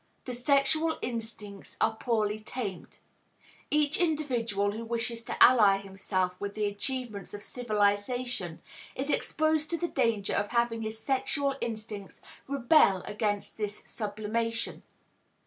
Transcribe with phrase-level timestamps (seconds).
[0.25, 2.97] The sexual instincts are poorly tamed.
[3.69, 8.63] Each individual who wishes to ally himself with the achievements of civilization
[8.95, 14.81] is exposed to the danger of having his sexual instincts rebel against this sublimation.